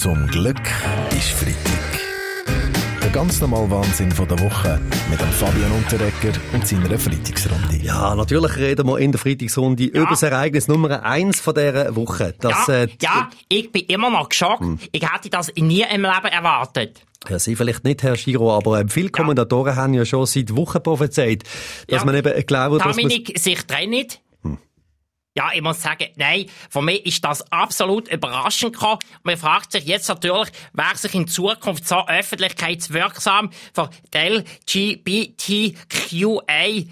[0.00, 0.56] Zum Glück
[1.10, 2.00] ist Freitag.
[3.02, 4.80] Der ganz normale Wahnsinn von der Woche
[5.10, 7.76] mit dem Fabian Unterrecker und seiner Freitagsrunde.
[7.82, 9.90] Ja, natürlich reden wir in der Freitagsrunde Ja.
[10.00, 12.34] über das Ereignis Nummer eins von dieser Woche.
[12.40, 14.64] Das, ja, äh, ja, ich bin immer noch geschockt.
[14.92, 17.02] Ich hätte das nie im Leben erwartet.
[17.28, 20.82] Ja, Sie vielleicht nicht, Herr Giro, aber äh, viele Kommentatoren haben ja schon seit Wochen
[20.82, 21.42] prophezeit,
[21.88, 22.06] dass Ja.
[22.06, 22.96] man eben glaubt, dass man...
[22.96, 24.20] Dominik sich trennt.
[25.36, 28.98] Ja, ich muss sagen, nein, für mich ist das absolut überraschend gekommen.
[29.22, 34.42] Man fragt sich jetzt natürlich, wer sich in Zukunft so öffentlichkeitswirksam für die
[35.38, 36.84] LGBTQA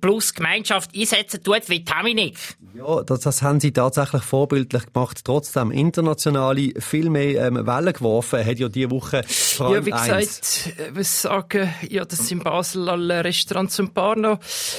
[0.00, 2.38] plus Gemeinschaft einsetzen tut wie Dominik.
[2.76, 5.20] Ja, das, das haben sie tatsächlich vorbildlich gemacht.
[5.24, 10.74] Trotzdem internationale viel mehr ähm, Wellen geworfen, hat ja diese Woche vor Ja, wie gesagt,
[10.78, 14.38] äh, was sagen, ja, das in Basel alle Restaurants und Bar noch.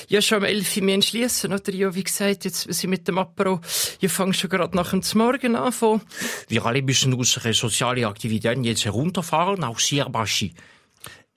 [0.10, 1.74] Ja, schon um 11 Uhr müssen schliessen, oder?
[1.74, 3.60] Ja, wie gesagt, jetzt sind mit dem Apero,
[4.00, 6.02] ja, fangen schon gerade nach dem Morgen an, von.
[6.48, 10.54] Wir alle müssen unsere sozialen Aktivitäten jetzt herunterfahren, auch sehr Baschi.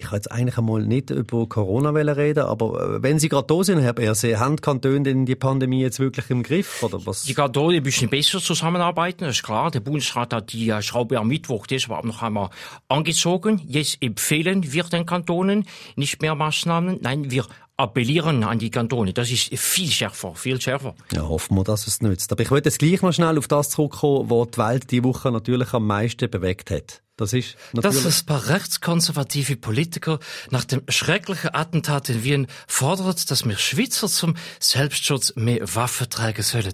[0.01, 3.47] Ich wollte jetzt eigentlich einmal nicht über Corona wollen reden, aber äh, wenn Sie gerade
[3.47, 7.05] da sind, Herr Berse, haben die Kantone denn die Pandemie jetzt wirklich im Griff, oder
[7.05, 7.25] was?
[7.25, 9.71] Die Kantone müssen besser zusammenarbeiten, das ist klar.
[9.71, 12.49] Der Bundesrat hat die äh, Schraube am Mittwoch deshalb noch einmal
[12.89, 13.61] angezogen.
[13.67, 17.01] Jetzt empfehlen wir den Kantonen nicht mehr Maßnahmen.
[17.03, 17.45] Nein, wir
[17.81, 19.13] appellieren an die Kantone.
[19.13, 20.95] Das ist viel schärfer, viel schärfer.
[21.13, 22.31] Ja, hoffen wir, dass es nützt.
[22.31, 25.33] Aber ich wollte jetzt gleich noch schnell auf das zurückkommen, was die Welt diese Woche
[25.33, 27.03] natürlich am meisten bewegt hat.
[27.21, 28.03] Das ist natürlich...
[28.03, 30.19] Dass ein paar rechtskonservative Politiker
[30.51, 36.43] nach dem schrecklichen Attentat in Wien fordern, dass wir Schweizer zum Selbstschutz mehr Waffen tragen
[36.43, 36.73] sollen.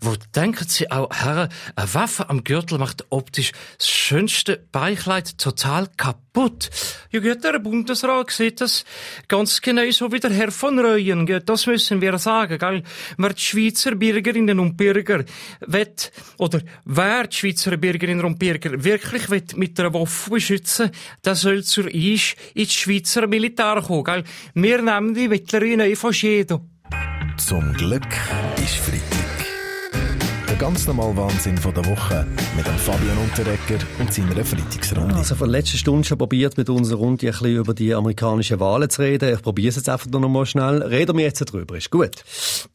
[0.00, 5.88] Wo denken Sie auch, Herren, eine Waffe am Gürtel macht optisch das schönste Beikleid total
[5.96, 6.70] kaputt.
[7.12, 8.84] Ja, gut, der Bundesrat sieht das
[9.28, 10.74] ganz genau so wie der Herr von.
[10.74, 11.40] Gell?
[11.40, 12.82] Das müssen wir sagen, gell?
[13.16, 15.24] Wer die Schweizer Bürgerinnen und Bürger
[15.60, 20.90] wett, oder wer die Schweizer Bürgerinnen und Bürger wirklich wett mit einer Waffe beschützen,
[21.24, 24.24] der soll zur Eis ins Schweizer Militär kommen, gell?
[24.54, 26.60] Wir nehmen die Mittlerweile einfach jeder.
[27.36, 28.06] Zum Glück
[28.56, 29.13] ist Freitag.
[30.64, 32.26] Ganz normale Wahnsinn von der Woche
[32.56, 35.14] mit dem Fabian Unterrecker und seiner Freitagsrunde.
[35.14, 38.60] Also von der letzten Stunde schon probiert, mit unserer Runde ein bisschen über die amerikanischen
[38.60, 39.34] Wahlen zu reden.
[39.34, 40.82] Ich probiere es jetzt einfach noch mal schnell.
[40.82, 41.76] Reden wir jetzt drüber.
[41.76, 42.24] Ist gut.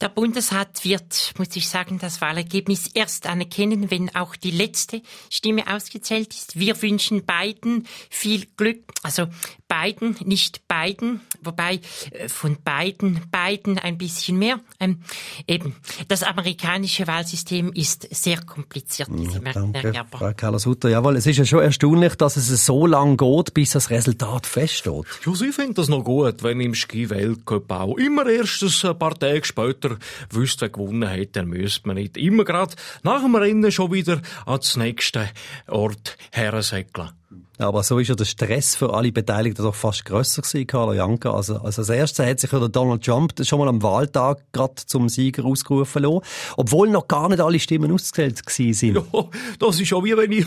[0.00, 5.64] Der Bundesrat wird, muss ich sagen, das Wahlergebnis erst anerkennen, wenn auch die letzte Stimme
[5.66, 6.60] ausgezählt ist.
[6.60, 8.84] Wir wünschen beiden viel Glück.
[9.02, 9.26] Also
[9.66, 11.80] beiden, nicht beiden, wobei
[12.10, 14.60] äh, von beiden, beiden ein bisschen mehr.
[14.80, 15.02] Ähm,
[15.46, 15.76] eben,
[16.08, 19.08] das amerikanische Wahlsystem ist sehr kompliziert.
[19.08, 20.16] Sie merken, Herr Danke.
[20.18, 20.90] Frau Keller-Sutter.
[20.90, 25.04] Jawohl, es ist ja schon erstaunlich, dass es so lange geht, bis das Resultat feststeht.
[25.24, 29.44] Ja, sie findet das noch gut, wenn im Ski-Weltcup auch immer erst ein paar Tage
[29.44, 29.96] später
[30.30, 34.20] wüsste, wer gewonnen hat, dann müsste man nicht immer grad nach dem Rennen schon wieder
[34.44, 35.30] ans nächste
[35.66, 37.10] Ort hersäckeln.
[37.58, 41.32] Aber so ist ja der Stress für alle Beteiligten doch fast grösser gewesen, Carlo Janka.
[41.32, 44.74] Also, also als erstes hat sich ja der Donald Trump schon mal am Wahltag gerade
[44.86, 46.20] zum Sieger ausgerufen lassen,
[46.56, 49.00] obwohl noch gar nicht alle Stimmen ausgezählt sind.
[49.12, 49.24] Ja,
[49.58, 50.46] das ist auch wie wenn ich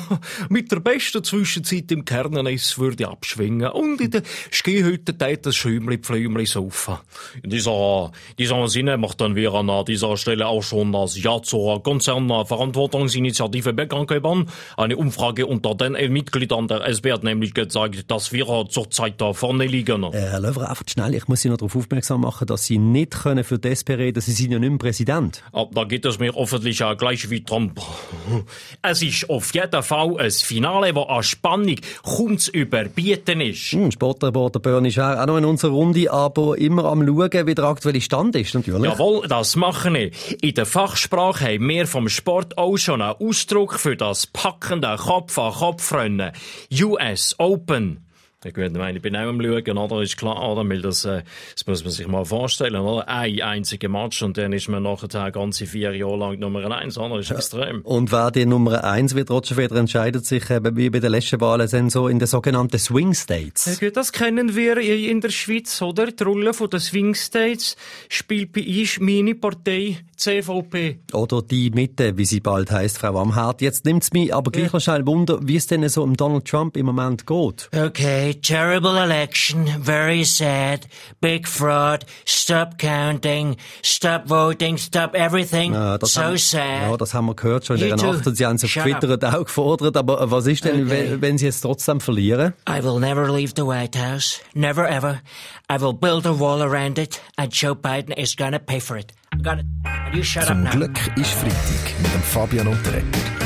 [0.49, 5.97] mit der besten Zwischenzeit im Kernenes würde abschwingen und in der Skihütte tät das Schäumli
[5.97, 6.97] Pflümli saufen.
[7.41, 13.73] In dieser, dieser Sinne macht wir an dieser Stelle auch schon das Ja zur Konzernverantwortungsinitiative
[13.73, 14.49] bekannt geben.
[14.77, 20.03] Eine Umfrage unter den Mitgliedern der hat nämlich gezeigt, dass wir zurzeit da vorne liegen.
[20.03, 23.11] Äh, Herr Löwer, einfach schnell, ich muss Sie noch darauf aufmerksam machen, dass Sie nicht
[23.11, 25.43] können für die SP reden, Sie sind ja nicht mehr Präsident.
[25.51, 27.79] Aber da geht es mir hoffentlich auch gleich wie Trump.
[28.81, 33.71] Es ist auf jeden Fall ein Finale, das an Spannung kaum zu überbieten ist.
[33.71, 37.55] Hm, Sportreporter Börn ist auch auch noch in unserer Runde, aber immer am Schauen, wie
[37.55, 38.91] der aktuelle Stand ist, natürlich.
[38.91, 40.11] Jawohl, das machen wir.
[40.41, 46.31] In der Fachsprache haben wir vom Sport auch schon einen Ausdruck für das packende Kopf-an-Kopf-Rennen.
[46.71, 48.05] US Open.
[48.43, 50.01] Ja gut, ich meine, ich bin auch am Schauen, oder?
[50.01, 50.67] Ist klar, oder?
[50.67, 51.23] Weil das, äh,
[51.53, 53.07] das muss man sich mal vorstellen, oder?
[53.07, 57.17] Ein einziger Match und dann ist man nachher ganze vier Jahre lang Nummer eins, oder?
[57.17, 57.81] Das ist extrem.
[57.81, 61.39] Und wer die Nummer eins wird, Roger Federer entscheidet sich eben wie bei den letzten
[61.41, 63.65] Wahlen dann so in den sogenannten Swing States.
[63.65, 66.07] Ja, gut, das kennen wir in der Schweiz, oder?
[66.07, 67.75] Die Rolle von den Swing States
[68.09, 70.99] spielt bei uns meine Partei CVP.
[71.13, 73.61] Oder die Mitte, wie sie bald heißt, Frau Amhart.
[73.61, 76.77] Jetzt nimmt's mich aber gleich noch schnell Wunder, wie es denn so um Donald Trump
[76.77, 77.69] im Moment geht.
[77.75, 80.87] Okay, terrible election, very sad,
[81.21, 86.89] big fraud, stop counting, stop voting, stop everything, Ja, das so haben, sad.
[86.91, 88.69] Ja, das haben wir gehört schon in You der Nacht und Sie haben es auf
[88.69, 89.97] Shut Twitter auch gefordert.
[89.97, 91.09] Aber was ist denn, Okay.
[91.11, 92.53] wenn, wenn Sie jetzt trotzdem verlieren?
[92.69, 95.21] I will never leave the White House, never ever.
[95.71, 99.13] I will build a wall around it, and Joe Biden is gonna pay for it.
[99.41, 99.65] Got it.
[99.85, 100.71] And you shut up Zum now.
[100.71, 103.42] Glück ist Freitag mit dem Fabian Unterrecker.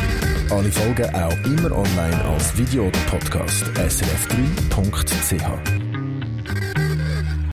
[0.50, 5.87] Alle Folgen auch immer online als Video oder Podcast srf3.ch.